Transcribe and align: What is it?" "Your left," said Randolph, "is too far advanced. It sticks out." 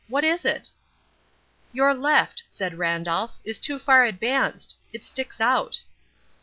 What 0.07 0.23
is 0.23 0.45
it?" 0.45 0.71
"Your 1.73 1.93
left," 1.93 2.41
said 2.49 2.79
Randolph, 2.79 3.37
"is 3.43 3.59
too 3.59 3.77
far 3.77 4.03
advanced. 4.03 4.75
It 4.91 5.05
sticks 5.05 5.39
out." 5.39 5.83